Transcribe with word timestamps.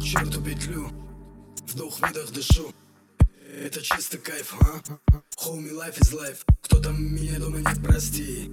черту 0.00 0.42
петлю 0.42 0.90
Вдох, 1.72 2.00
выдох, 2.00 2.32
дышу. 2.32 2.72
Это 3.62 3.80
чисто 3.80 4.18
кайф, 4.18 4.54
а? 4.60 4.80
Homie, 5.44 5.70
life 5.70 5.98
is 6.00 6.12
life. 6.12 6.38
Кто 6.62 6.80
там 6.80 7.00
меня 7.00 7.38
дома 7.38 7.58
нет, 7.58 7.78
прости. 7.82 8.50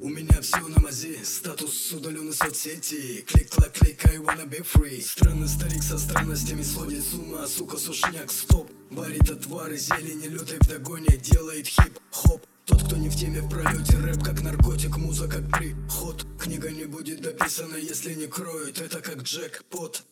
У 0.00 0.08
меня 0.08 0.40
все 0.40 0.60
на 0.68 0.80
мази, 0.80 1.18
статус 1.24 1.92
удаленной 1.92 2.32
соцсети. 2.32 3.24
Клик-клак, 3.26 3.72
клик, 3.72 4.06
I 4.06 4.18
wanna 4.18 4.46
be 4.48 4.62
free. 4.62 5.02
Странный 5.02 5.48
старик 5.48 5.82
со 5.82 5.98
странностями 5.98 6.62
сводит 6.62 7.04
с 7.04 7.14
ума. 7.14 7.46
Сука, 7.48 7.76
сушняк, 7.76 8.30
стоп. 8.30 8.70
Варит 8.90 9.28
отвары, 9.30 9.76
зелени, 9.76 10.26
лютой 10.26 10.58
догоне 10.58 11.16
Делает 11.16 11.66
хип-хоп 11.66 12.44
тот, 12.66 12.84
кто 12.84 12.96
не 12.96 13.08
в 13.08 13.16
теме 13.16 13.40
в 13.40 13.48
пролете 13.48 13.96
Рэп 13.96 14.22
как 14.22 14.42
наркотик, 14.42 14.96
муза 14.96 15.26
как 15.26 15.50
приход. 15.50 16.24
Книга 16.38 16.70
не 16.70 16.84
будет 16.84 17.20
дописана, 17.20 17.74
если 17.74 18.14
не 18.14 18.28
кроют. 18.28 18.80
Это 18.80 19.00
как 19.00 19.22
джекпот 19.22 20.04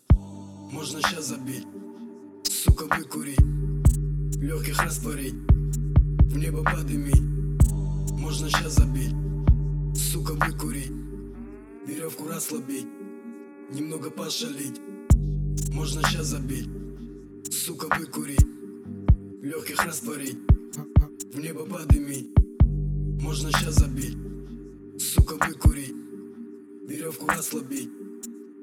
Можно 0.70 1.00
сейчас 1.00 1.28
забить. 1.28 1.66
Сука, 2.44 2.84
выкурить 2.94 3.40
Легких 4.36 4.82
растворить. 4.82 5.34
В 5.34 6.36
небо 6.36 6.62
подымить. 6.62 7.22
Можно 8.12 8.50
сейчас 8.50 8.74
забить. 8.74 9.14
Сука, 9.96 10.32
выкурить 10.32 10.92
Веревку 11.86 12.28
расслабить. 12.28 12.86
Немного 13.72 14.10
пошалить. 14.10 14.78
Можно 15.72 16.02
сейчас 16.02 16.26
забить. 16.26 16.68
Сука, 17.50 17.88
выкурить 17.98 18.46
Легких 19.42 19.82
растворить. 19.82 20.38
В 21.32 21.40
небо 21.40 21.64
подымить. 21.64 22.30
Можно 23.22 23.50
сейчас 23.52 23.76
забить. 23.76 24.18
Сука, 24.98 25.34
выкурить 25.46 25.94
Веревку 26.86 27.26
расслабить 27.26 27.90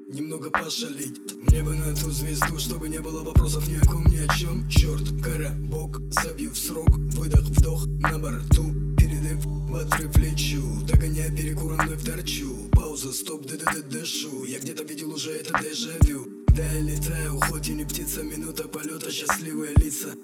Немного 0.08 0.50
пошалить 0.50 1.20
Мне 1.50 1.64
бы 1.64 1.74
на 1.74 1.86
эту 1.86 2.12
звезду, 2.12 2.58
чтобы 2.60 2.88
не 2.88 3.00
было 3.00 3.24
вопросов 3.24 3.66
ни 3.66 3.74
о 3.74 3.80
ком, 3.80 4.06
ни 4.06 4.18
о 4.18 4.28
чем 4.36 4.68
Черт, 4.68 5.02
кора, 5.20 5.50
бок, 5.58 6.00
забью 6.10 6.52
в 6.52 6.56
срок. 6.56 6.90
Выдох, 6.90 7.40
вдох, 7.40 7.86
на 7.86 8.16
борту. 8.16 8.72
Передым 8.96 9.40
в 9.40 9.74
отрыв 9.74 10.16
лечу. 10.16 10.62
Догоняя 10.86 11.34
перекур, 11.34 11.72
вновь 11.72 12.04
торчу. 12.04 12.56
Пауза, 12.70 13.12
стоп, 13.12 13.46
д 13.46 13.56
д 13.56 13.64
д 13.64 13.82
дышу. 13.82 14.44
Я 14.44 14.60
где-то 14.60 14.84
видел 14.84 15.12
уже 15.12 15.32
это 15.32 15.60
дежавю. 15.60 16.26
Да, 16.48 16.64
я 16.64 16.80
летаю, 16.80 17.40
хоть 17.40 17.68
и 17.68 17.74
не 17.74 17.84
птица. 17.84 18.22
Минута 18.22 18.68
полета, 18.68 19.10
счастливые 19.10 19.74
лица. 19.74 20.14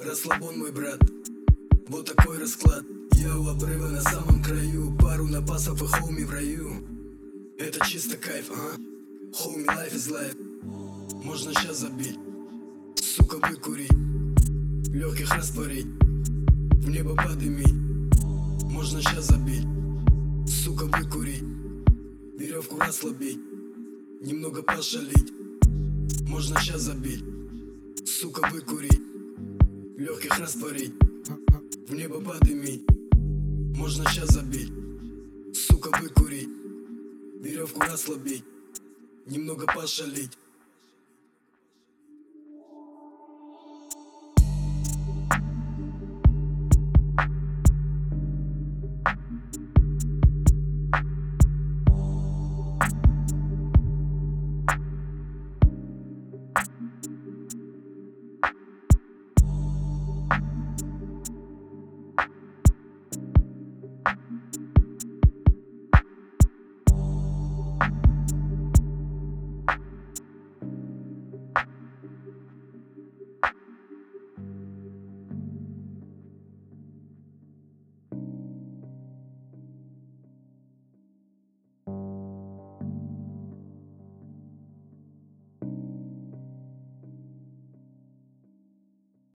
Расслабон, 0.00 0.58
мой 0.58 0.72
брат. 0.72 1.00
Вот 1.88 2.06
такой 2.06 2.38
расклад. 2.38 2.84
Я 3.12 3.36
у 3.36 3.46
обрыва 3.48 3.88
на 3.88 4.00
самом 4.00 4.42
краю. 4.42 4.96
Пару 4.98 5.26
напасов 5.26 5.82
и 5.82 5.86
хоуми 5.86 6.24
в 6.24 6.30
раю. 6.30 6.86
Это 7.58 7.84
чисто 7.86 8.16
кайф, 8.16 8.50
а? 8.50 8.89
Homie, 9.32 9.64
life 9.64 9.94
is 9.94 10.10
life. 10.10 10.36
Можно 11.24 11.54
сейчас 11.54 11.78
забить. 11.78 12.18
Сука, 12.96 13.36
выкурить 13.36 13.92
Легких 14.92 15.32
растворить 15.32 15.86
В 15.86 16.90
небо 16.90 17.14
подымить. 17.14 17.72
Можно 18.64 19.00
сейчас 19.00 19.26
забить. 19.26 19.64
Сука, 20.48 20.86
выкурить 20.86 21.44
Веревку 22.38 22.78
расслабить. 22.78 23.38
Немного 24.20 24.62
пошалить. 24.62 25.32
Можно 26.28 26.58
сейчас 26.60 26.80
забить. 26.80 27.24
Сука, 28.04 28.48
выкурить 28.50 29.00
Легких 29.96 30.40
растворить 30.40 30.92
В 31.86 31.94
небо 31.94 32.20
подымить. 32.20 32.84
Можно 33.76 34.04
сейчас 34.10 34.30
забить. 34.30 34.72
Сука, 35.54 35.96
выкурить 36.00 36.48
Веревку 37.40 37.80
расслабить 37.80 38.42
Немного 39.26 39.66
пошалить 39.66 40.36